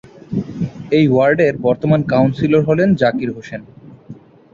এ 0.91 1.01
ওয়ার্ডের 1.09 1.53
বর্তমান 1.65 2.01
কাউন্সিলর 2.11 2.61
হলেন 2.69 2.89
জাকির 3.01 3.29
হোসেন। 3.35 3.61